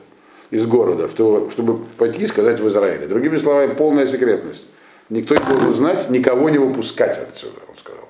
[0.53, 3.07] из города, чтобы пойти и сказать в Израиле.
[3.07, 4.67] Другими словами, полная секретность.
[5.09, 8.03] Никто не должен знать, никого не выпускать отсюда, он сказал.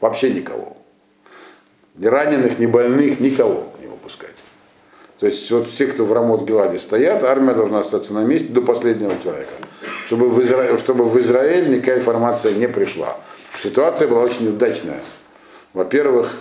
[0.00, 0.76] Вообще никого.
[1.96, 4.42] Ни раненых, ни больных, никого не выпускать.
[5.18, 8.62] То есть вот все, кто в Рамот Геладе стоят, армия должна остаться на месте до
[8.62, 9.52] последнего человека.
[10.06, 10.78] Чтобы в, Изра...
[10.78, 13.16] чтобы в Израиль никакая информация не пришла.
[13.60, 15.00] Ситуация была очень удачная.
[15.74, 16.32] Во-первых,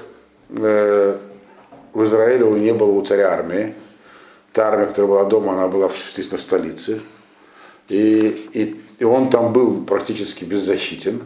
[0.50, 1.18] э,
[1.94, 3.74] в Израиле не было у царя армии.
[4.58, 7.00] Та армия, которая была дома, она была, естественно, в столице.
[7.90, 11.22] И, и, и он там был практически беззащитен.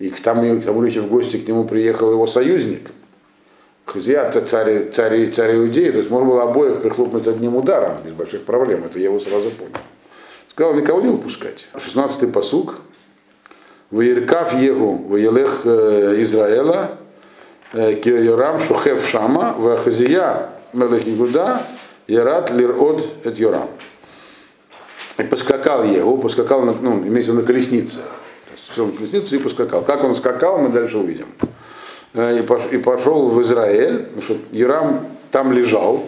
[0.00, 2.90] И к тому, к тому в гости к нему приехал его союзник,
[3.84, 8.42] Хазия, царь, царь, царь Иудеи, то есть можно было обоих прихлопнуть одним ударом, без больших
[8.42, 9.70] проблем, это я его сразу понял.
[10.50, 11.68] Сказал, никого не выпускать.
[11.74, 12.80] 16-й посуг.
[13.92, 16.98] Ваиркав Егу, Ваелех э, Израэла,
[17.72, 21.62] э, Киорам Шухев Шама, Вахазия Мелех Игуда,
[22.06, 23.68] Ярат Лирод Эт Йорам.
[25.18, 28.00] И поскакал Егу, поскакал, на, ну, имеется на колеснице.
[28.74, 29.82] Сел на колесницу и поскакал.
[29.82, 31.28] Как он скакал, мы дальше увидим.
[32.14, 32.38] Э,
[32.70, 36.04] и пошел в Израиль, потому что Ирам там лежал,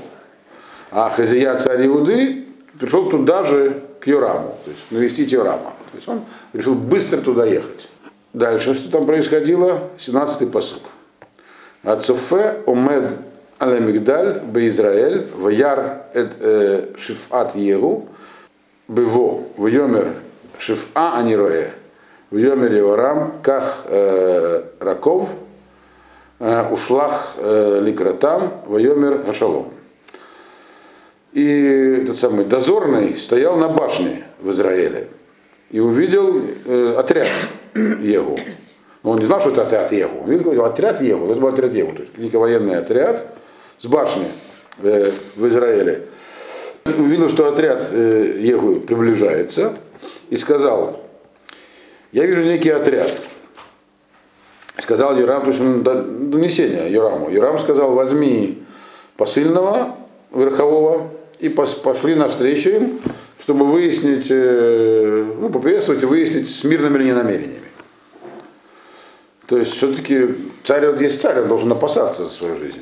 [0.90, 2.46] а Хазия царь Иуды
[2.78, 5.72] пришел туда же к Юраму, то есть навестить Юрама.
[5.90, 7.88] То есть он решил быстро туда ехать.
[8.32, 9.90] Дальше, что там происходило?
[9.98, 10.82] 17-й посук.
[11.82, 13.16] Ацуфе омед
[13.58, 16.38] алемигдаль беизраэль ваяр эт
[16.98, 18.08] шифат егу
[18.88, 20.08] бево вайомер
[20.58, 21.70] шифа анироэ
[22.30, 23.86] вайомер Йорам ках
[24.80, 25.30] раков
[26.38, 29.72] ушлах ликратам вайомер гашалом.
[31.32, 35.08] И этот самый дозорный стоял на башне в Израиле
[35.70, 37.28] и увидел э, отряд
[37.74, 38.38] Егу.
[39.02, 40.22] Он не знал, что это отряд Егу.
[40.24, 41.30] Он видел отряд Егу.
[41.30, 43.26] Это был отряд Егу, то есть великий военный отряд
[43.78, 44.26] с башни
[44.82, 46.06] э, в Израиле.
[46.84, 49.74] Увидел, что отряд э, Егу приближается
[50.30, 51.00] и сказал,
[52.12, 53.10] я вижу некий отряд.
[54.78, 57.30] Сказал Юрам, то есть он донесение Юраму.
[57.30, 58.62] Юрам сказал, возьми
[59.16, 59.96] посыльного
[60.32, 61.10] верхового
[61.40, 63.00] и пошли навстречу им,
[63.40, 67.68] чтобы выяснить, э, ну, поприветствовать и выяснить с мирными ли намерениями.
[69.46, 72.80] То есть все-таки царь, вот есть царь, он должен опасаться за свою жизнь.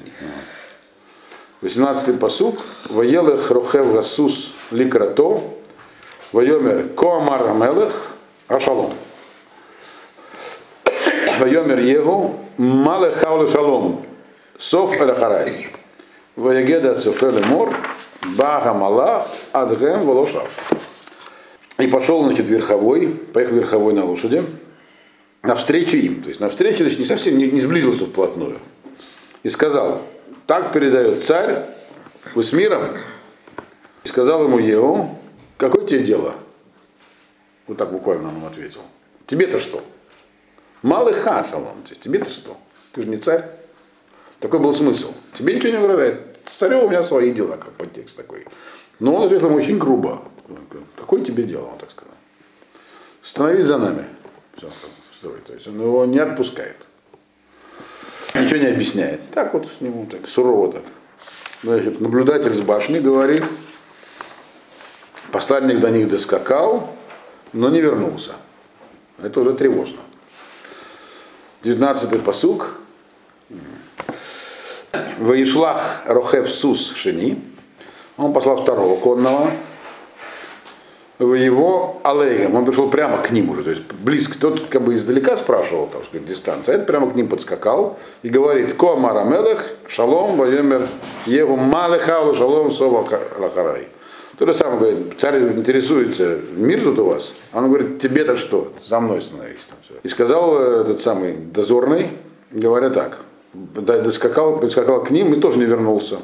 [1.66, 2.60] 18-й посук.
[2.88, 5.42] Воелых рохев гасус ликрато,
[6.32, 8.12] воемер коамар амелех
[8.48, 8.92] ашалом.
[11.38, 14.06] Воемер егу мале хауле шалом,
[14.58, 15.68] сов элахарай.
[16.36, 17.74] Воегеда цофеле мор,
[18.36, 20.50] бага малах, адгем волошав.
[21.78, 24.44] И пошел, значит, верховой, поехал верховой на лошади,
[25.42, 26.22] навстречу им.
[26.22, 28.58] То есть навстречу, есть не совсем, не, не сблизился вплотную.
[29.42, 30.00] И сказал,
[30.46, 31.66] так передает царь,
[32.34, 32.96] вы с миром.
[34.04, 35.18] И сказал ему Еву,
[35.56, 36.34] какое тебе дело?
[37.66, 38.82] Вот так буквально он ответил.
[39.26, 39.82] Тебе-то что?
[40.82, 41.82] Малый ха, шалом.
[42.00, 42.56] Тебе-то что?
[42.92, 43.44] Ты же не царь.
[44.38, 45.12] Такой был смысл.
[45.34, 46.38] Тебе ничего не угрожает.
[46.44, 48.46] С у меня свои дела, как подтекст такой.
[49.00, 50.22] Но он ответил ему очень грубо.
[50.96, 52.14] Какое тебе дело, он так сказал.
[53.22, 54.04] Становись за нами.
[54.56, 54.68] Все.
[55.20, 56.76] То есть он его не отпускает.
[58.42, 59.20] Ничего не объясняет.
[59.32, 60.82] Так вот с ним так, сурово так.
[61.62, 63.44] Значит, наблюдатель с башни говорит,
[65.32, 66.94] посланник до них доскакал,
[67.52, 68.32] но не вернулся.
[69.22, 70.00] Это уже тревожно.
[71.62, 72.80] 19-й посук.
[75.18, 77.42] Воишлах Рохев Сус Шини.
[78.16, 79.50] Он послал второго конного,
[81.18, 84.94] в его алейгам, он пришел прямо к ним уже, то есть близко, тот как бы
[84.94, 89.64] издалека спрашивал, так сказать, дистанция, а этот прямо к ним подскакал и говорит, ко марамелех,
[89.86, 90.88] шалом, ваемер,
[91.24, 93.06] его малехаву, шалом, сова
[93.38, 93.88] лахарай.
[94.38, 97.32] То же самое говорит, царь интересуется, мир тут у вас?
[97.54, 98.70] Он говорит, тебе-то что?
[98.84, 99.64] За мной становись.
[99.64, 99.94] Там, все.
[100.02, 102.08] И сказал этот самый дозорный,
[102.50, 103.20] говоря так,
[103.54, 106.18] доскакал, подскакал к ним и тоже не вернулся.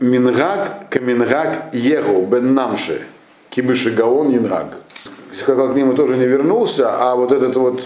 [0.00, 3.02] Мингак камингак егу бен намши,
[3.50, 4.80] кибыши гаон ингак.
[5.38, 7.84] Сказал к нему тоже не вернулся, а вот этот вот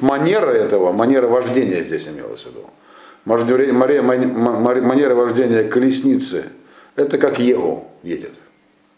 [0.00, 2.70] манера этого, манера вождения здесь имелось в виду.
[3.24, 6.46] Манера вождения колесницы,
[6.96, 8.34] это как Егу едет.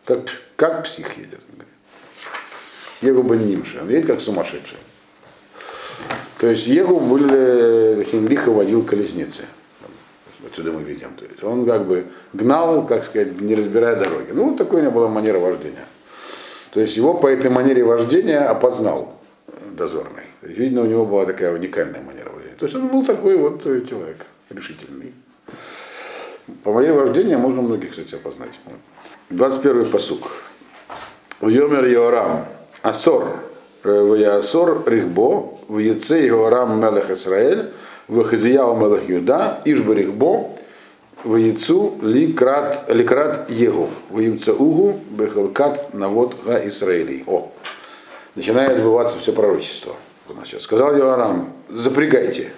[0.04, 0.20] Как,
[0.56, 1.40] как псих едет.
[3.02, 3.80] Егу бен Нимши.
[3.80, 4.78] Он едет как сумасшедший.
[6.38, 9.44] То есть Егу были, лихо водил колесницы.
[10.56, 11.10] Отсюда мы видим.
[11.18, 14.30] То есть он как бы гнал, как сказать, не разбирая дороги.
[14.32, 15.84] Ну, вот такой у него была манера вождения.
[16.72, 19.20] То есть его по этой манере вождения опознал
[19.72, 20.22] дозорный.
[20.40, 22.56] видно, у него была такая уникальная манера вождения.
[22.56, 25.12] То есть он был такой вот человек решительный.
[26.64, 28.58] По манере вождения можно многих, кстати, опознать.
[29.28, 30.22] 21 посук.
[31.42, 32.46] Йомер Йорам.
[32.80, 33.26] Асор.
[33.82, 35.58] В Ясор Рихбо.
[35.68, 37.74] В Яце Йорам Мелех Исраэль
[38.08, 40.50] в Хазияу Мелах Юда, Ишбарихбо,
[41.24, 44.20] в яйцу ликрат, ликрат Егу, в
[44.58, 47.24] угу бехалкат навод га Исраилий.
[47.26, 47.50] О,
[48.34, 49.94] начинает сбываться все пророчество.
[50.60, 52.50] Сказал Иоарам, запрягайте.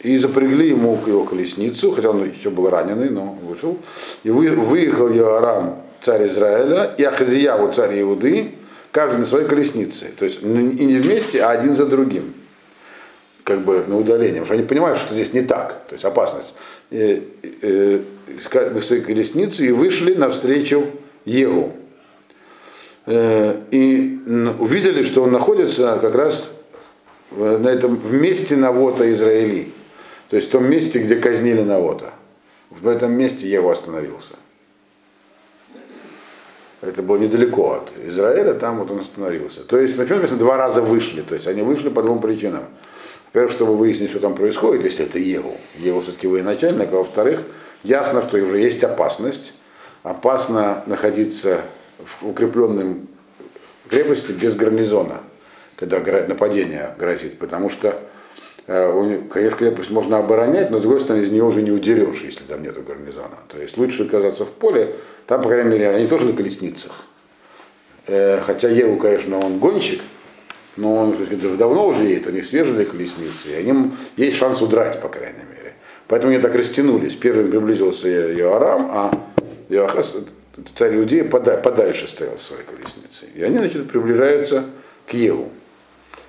[0.00, 3.78] И запрягли ему его колесницу, хотя он еще был раненый, но вышел.
[4.24, 8.52] И выехал Иоарам, царь Израиля, и Ахазияву, царь Иуды,
[8.90, 10.06] каждый на своей колеснице.
[10.18, 12.34] То есть и не вместе, а один за другим
[13.44, 16.54] как бы на удаление, потому что они понимают, что здесь не так, то есть опасность.
[16.90, 20.86] И, и, и, своей колесницы и вышли навстречу
[21.24, 21.72] Егу.
[23.06, 24.20] Э, и
[24.58, 26.52] увидели, что он находится как раз
[27.36, 29.72] на этом месте Навота Израили.
[30.28, 32.12] То есть в том месте, где казнили Навота.
[32.70, 34.32] В этом месте Егу остановился.
[36.80, 39.62] Это было недалеко от Израиля, там вот он остановился.
[39.62, 41.22] То есть, например, два раза вышли.
[41.22, 42.64] То есть они вышли по двум причинам.
[43.32, 45.56] Во-первых, чтобы выяснить, что там происходит, если это Еву.
[45.78, 46.92] Еву все-таки военачальник.
[46.92, 47.40] А во-вторых,
[47.82, 49.54] ясно, что уже есть опасность.
[50.02, 51.62] Опасно находиться
[51.98, 53.08] в укрепленном
[53.88, 55.20] крепости без гарнизона,
[55.76, 58.00] когда нападение грозит, потому что
[58.66, 62.44] э, конечно, крепость можно оборонять, но с другой стороны из нее уже не удерешь, если
[62.44, 63.38] там нет гарнизона.
[63.48, 67.04] То есть лучше оказаться в поле, там, по крайней мере, они тоже на колесницах.
[68.06, 70.00] Э, хотя Еву, конечно, он гонщик,
[70.76, 75.00] но он сказать, давно уже едет, у них свежие колесницы, и они, есть шанс удрать,
[75.00, 75.74] по крайней мере.
[76.08, 77.14] Поэтому они так растянулись.
[77.16, 79.24] Первым приблизился Иоарам, а
[79.68, 80.18] Иоахаз,
[80.74, 83.28] царь Иудеи, пода- подальше стоял с своей колесницей.
[83.34, 84.64] И они, значит, приближаются
[85.06, 85.50] к Еву.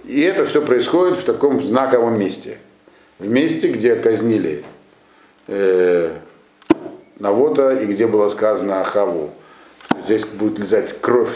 [0.06, 2.58] И это все происходит в таком знаковом месте.
[3.20, 4.64] В месте, где казнили
[5.48, 6.16] э,
[7.20, 9.32] Навота и где было сказано Ахаву.
[10.04, 11.34] Здесь будет лизать кровь.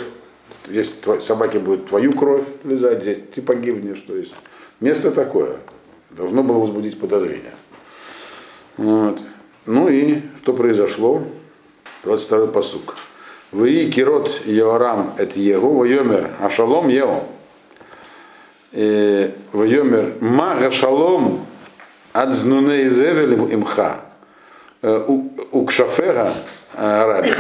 [0.68, 4.02] Здесь тво- собаки будут твою кровь лизать, здесь ты погибнешь.
[4.02, 4.36] То есть
[4.82, 5.58] место такое.
[6.12, 7.54] Должно было возбудить подозрение.
[8.78, 9.20] Вот.
[9.66, 11.24] Ну и что произошло?
[12.04, 12.96] 22 посук.
[13.52, 17.24] Вы кирот Йоарам эт Егу, войомер, а шалом Егу.
[18.72, 21.46] Войомер, ма шалом
[22.14, 24.02] ад знуне изевелем имха.
[24.82, 26.34] У Кшафера
[26.76, 27.34] Араби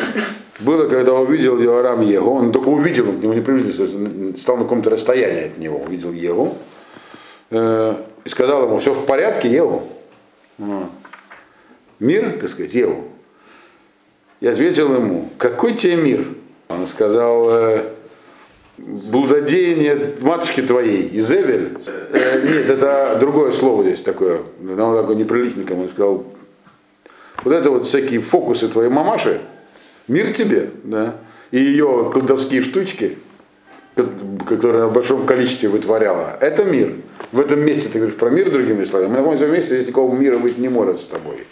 [0.60, 4.64] было, когда увидел Йоарам Егу, он только увидел, к нему не приблизился, он стал на
[4.64, 6.58] каком-то расстоянии от него, увидел Егу,
[7.51, 9.84] э, и сказал ему, все в порядке, Егу?
[10.58, 10.89] Вот.
[11.99, 13.05] Мир, так сказать, Еву.
[14.39, 16.26] Я ответил ему, какой тебе мир?
[16.70, 17.84] Он сказал, э,
[18.78, 21.78] блудодеяние матушки твоей, Изевель.
[22.12, 26.26] Э, нет, это другое слово здесь такое, оно такое неприличное, он сказал,
[27.43, 29.41] вот это вот всякие фокусы твоей мамаши,
[30.08, 31.18] мир тебе, да,
[31.51, 33.18] и ее колдовские штучки,
[34.47, 36.95] которые в большом количестве вытворяла, это мир.
[37.32, 39.12] В этом месте ты говоришь про мир другими словами.
[39.12, 41.45] На этом месте здесь никакого мира быть не может с тобой.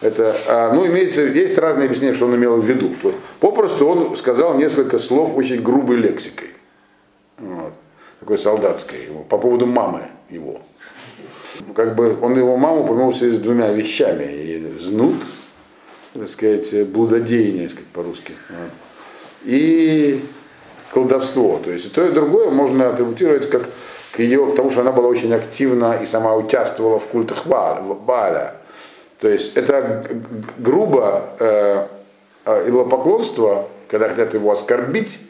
[0.00, 2.90] Это, а, ну, имеется, есть разные объяснения, что он имел в виду.
[3.02, 6.48] То есть, попросту он сказал несколько слов очень грубой лексикой.
[7.38, 7.74] Вот,
[8.18, 10.62] такой солдатской, его, по поводу мамы его.
[11.74, 14.24] Как бы он его маму помолвился с двумя вещами.
[14.24, 15.16] И знут,
[16.14, 18.32] так сказать, блудодеяние, так сказать, по-русски.
[19.44, 20.22] И
[20.92, 21.60] колдовство.
[21.62, 23.68] То есть и то, и другое можно атрибутировать как
[24.12, 28.54] к ее, к тому, что она была очень активна и сама участвовала в культах Бааля.
[29.20, 30.04] То есть это
[30.58, 31.86] грубо э,
[32.46, 35.20] э, идолопоклонство, когда хотят его оскорбить,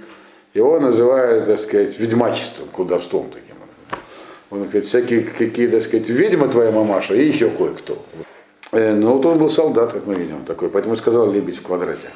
[0.55, 3.57] его называют, так сказать, ведьмачеством, колдовством таким.
[4.51, 8.03] Он говорит, всякие какие, так сказать, ведьма твоя мамаша и еще кое-кто.
[8.73, 12.09] Э, но вот он был солдат, как мы видим, такой, поэтому сказал лебедь в квадрате.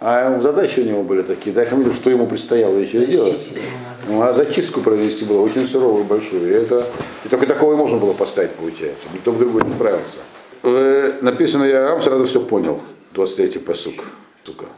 [0.00, 3.38] А задачи у него были такие, да, я видел, что ему предстояло еще делать.
[4.08, 6.50] Ну, а зачистку провести было очень суровую, большую.
[6.50, 6.84] И, это,
[7.24, 9.04] и только такого и можно было поставить, получается.
[9.14, 10.18] Никто бы другой не справился.
[10.64, 12.80] Э, написано, Ярам сразу все понял.
[13.14, 14.04] 23-й посук.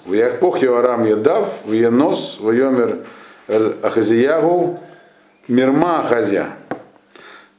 [0.04, 2.98] В Яхпох Йоарам Едав, в Енос, в Йомер
[3.48, 4.78] Ахазиягу,
[5.48, 6.48] Мирма Ахазя.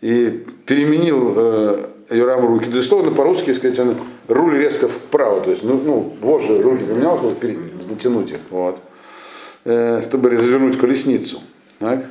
[0.01, 2.69] И переменил Йорам руки.
[2.69, 3.97] Дословно по-русски сказать, он
[4.27, 5.41] руль резко вправо.
[5.41, 7.57] То есть, ну, ну вожжи руки поменял, чтобы пере,
[7.89, 8.39] натянуть их.
[8.49, 8.79] Вот.
[9.65, 11.41] Э, чтобы развернуть колесницу.
[11.79, 12.05] Так?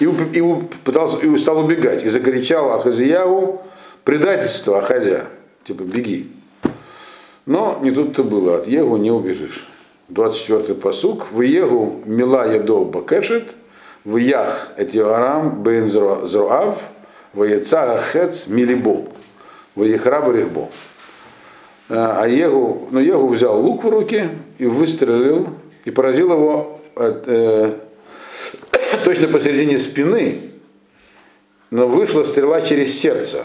[0.00, 0.42] И, и,
[0.84, 2.02] пытался, и стал убегать.
[2.02, 3.62] И закричал Ахазиягу,
[4.04, 5.26] предательство Ахазя.
[5.64, 6.26] Типа, беги.
[7.46, 9.68] Но не тут-то было, от Егу не убежишь.
[10.10, 11.30] 24-й посук.
[11.30, 13.54] В Егу мила едов бакешет,
[14.04, 16.90] в Ях этиорам бен зруав,
[17.36, 19.04] в Яца хец милибо,
[19.74, 20.70] в Ехрабу рехбо.
[21.88, 24.28] А Егу, но Егу взял лук в руки
[24.58, 25.48] и выстрелил,
[25.84, 27.74] и поразил его от, э,
[29.04, 30.40] точно посередине спины,
[31.70, 33.44] но вышла стрела через сердце.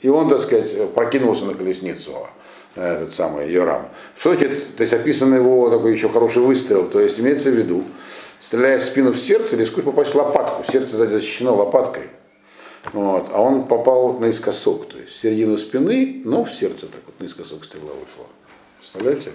[0.00, 2.26] И он, так сказать, прокинулся на колесницу
[2.74, 3.82] этот самый Йорам.
[4.18, 7.84] Что значит, то есть описан его такой еще хороший выстрел, то есть имеется в виду,
[8.40, 12.04] стреляя в спину в сердце, рискует попасть в лопатку, сердце защищено лопаткой.
[12.92, 17.20] Вот, а он попал наискосок, то есть в середину спины, но в сердце так вот
[17.20, 18.26] наискосок стрела вышла.
[18.78, 19.32] Представляете?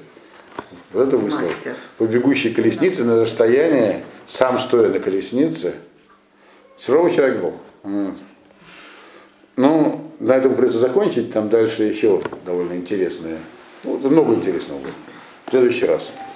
[0.91, 1.47] Вот это выстрел.
[1.47, 1.75] Мастер.
[1.97, 5.75] По бегущей колеснице на расстоянии, сам стоя на колеснице,
[6.75, 7.53] суровый человек был.
[7.83, 8.15] Вот.
[9.57, 13.39] Ну, на этом придется закончить, там дальше еще довольно интересное.
[13.83, 14.93] Ну, много интересного будет.
[15.45, 16.11] В следующий раз.